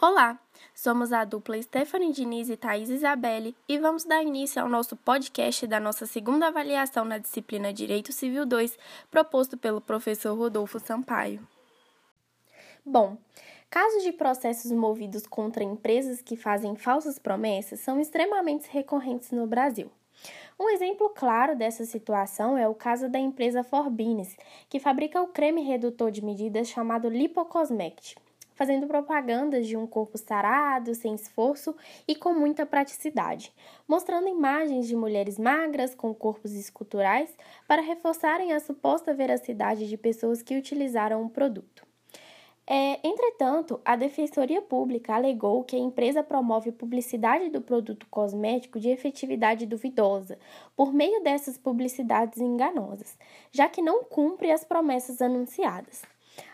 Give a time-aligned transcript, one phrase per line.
[0.00, 0.38] Olá,
[0.72, 5.66] somos a dupla Stephanie Diniz e Thaís Isabelle e vamos dar início ao nosso podcast
[5.66, 8.78] da nossa segunda avaliação na disciplina Direito Civil 2,
[9.10, 11.44] proposto pelo professor Rodolfo Sampaio.
[12.86, 13.18] Bom,
[13.68, 19.90] casos de processos movidos contra empresas que fazem falsas promessas são extremamente recorrentes no Brasil.
[20.56, 24.36] Um exemplo claro dessa situação é o caso da empresa Forbines,
[24.70, 28.14] que fabrica o creme redutor de medidas chamado Lipocosmect
[28.58, 31.76] fazendo propagandas de um corpo sarado, sem esforço
[32.08, 33.54] e com muita praticidade,
[33.86, 37.30] mostrando imagens de mulheres magras com corpos esculturais
[37.68, 41.86] para reforçarem a suposta veracidade de pessoas que utilizaram o produto.
[42.66, 48.90] É, entretanto, a Defensoria Pública alegou que a empresa promove publicidade do produto cosmético de
[48.90, 50.36] efetividade duvidosa,
[50.76, 53.16] por meio dessas publicidades enganosas,
[53.52, 56.02] já que não cumpre as promessas anunciadas.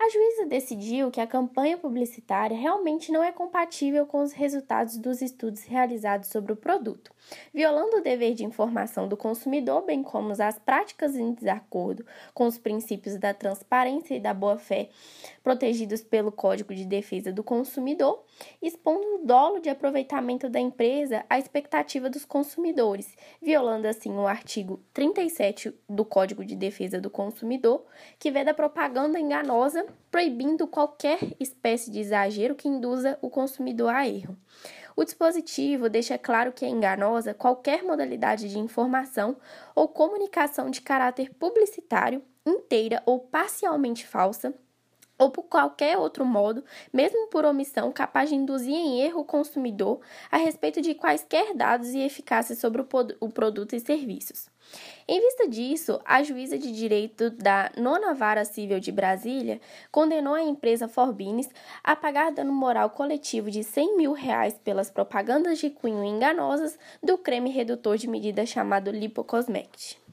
[0.00, 5.20] A juíza decidiu que a campanha publicitária realmente não é compatível com os resultados dos
[5.20, 7.12] estudos realizados sobre o produto,
[7.52, 12.56] violando o dever de informação do consumidor, bem como as práticas em desacordo com os
[12.56, 14.88] princípios da transparência e da boa-fé
[15.42, 18.22] protegidos pelo Código de Defesa do Consumidor,
[18.62, 24.80] expondo o dolo de aproveitamento da empresa à expectativa dos consumidores, violando assim o artigo
[24.94, 27.84] 37 do Código de Defesa do Consumidor,
[28.16, 34.36] que veda propaganda enganosa proibindo qualquer espécie de exagero que induza o consumidor a erro.
[34.96, 39.36] O dispositivo deixa claro que é enganosa qualquer modalidade de informação
[39.74, 44.52] ou comunicação de caráter publicitário, inteira ou parcialmente falsa,
[45.18, 50.00] ou por qualquer outro modo, mesmo por omissão, capaz de induzir em erro o consumidor
[50.30, 52.82] a respeito de quaisquer dados e eficácia sobre
[53.20, 54.48] o produto e serviços.
[55.06, 59.60] Em vista disso, a juíza de direito da Nona Vara Civil de Brasília
[59.90, 61.48] condenou a empresa Forbines
[61.82, 67.16] a pagar dano moral coletivo de 100 mil reais pelas propagandas de cunho enganosas do
[67.16, 70.07] creme redutor de medida chamado Lipocosmect.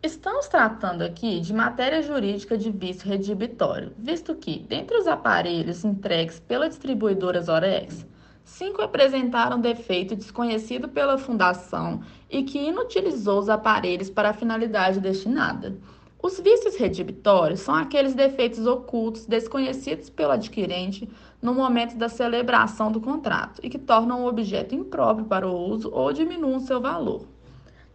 [0.00, 6.38] Estamos tratando aqui de matéria jurídica de vício redibitório, visto que, dentre os aparelhos entregues
[6.38, 8.06] pela distribuidora Zorex,
[8.44, 12.00] cinco apresentaram defeito desconhecido pela fundação
[12.30, 15.76] e que inutilizou os aparelhos para a finalidade destinada.
[16.22, 21.08] Os vícios redibitórios são aqueles defeitos ocultos desconhecidos pelo adquirente
[21.42, 25.90] no momento da celebração do contrato e que tornam o objeto impróprio para o uso
[25.92, 27.26] ou diminuem seu valor.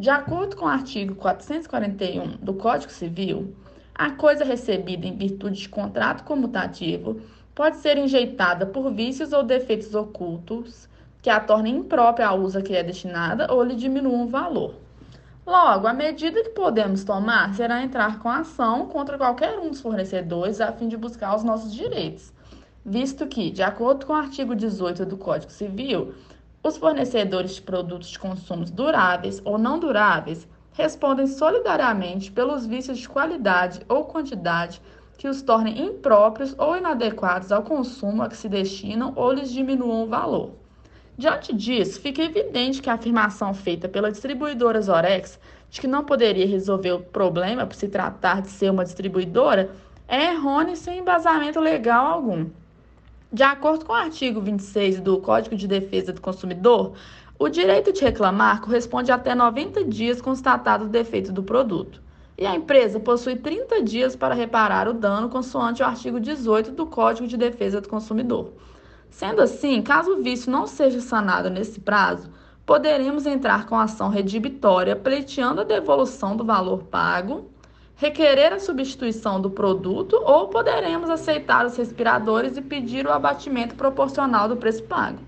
[0.00, 3.54] De acordo com o artigo 441 do Código Civil,
[3.94, 7.20] a coisa recebida em virtude de contrato comutativo
[7.54, 10.88] pode ser enjeitada por vícios ou defeitos ocultos
[11.20, 14.74] que a tornem imprópria ao uso a que é destinada ou lhe diminuam o valor.
[15.46, 20.62] Logo, a medida que podemos tomar será entrar com ação contra qualquer um dos fornecedores
[20.62, 22.32] a fim de buscar os nossos direitos,
[22.82, 26.14] visto que, de acordo com o artigo 18 do Código Civil,
[26.62, 33.08] os fornecedores de produtos de consumo duráveis ou não duráveis respondem solidariamente pelos vícios de
[33.08, 34.80] qualidade ou quantidade
[35.16, 40.04] que os tornem impróprios ou inadequados ao consumo a que se destinam ou lhes diminuam
[40.04, 40.52] o valor.
[41.16, 45.38] Diante disso, fica evidente que a afirmação feita pela distribuidora Zorex
[45.68, 49.70] de que não poderia resolver o problema por se tratar de ser uma distribuidora
[50.08, 52.46] é errônea e sem embasamento legal algum.
[53.32, 56.94] De acordo com o artigo 26 do Código de Defesa do Consumidor,
[57.38, 62.02] o direito de reclamar corresponde até 90 dias constatado o defeito do produto.
[62.36, 66.86] E a empresa possui 30 dias para reparar o dano, consoante o artigo 18 do
[66.86, 68.52] Código de Defesa do Consumidor.
[69.08, 72.28] Sendo assim, caso o vício não seja sanado nesse prazo,
[72.66, 77.48] poderemos entrar com ação redibitória pleiteando a devolução do valor pago
[78.00, 84.48] requerer a substituição do produto ou poderemos aceitar os respiradores e pedir o abatimento proporcional
[84.48, 85.20] do preço pago.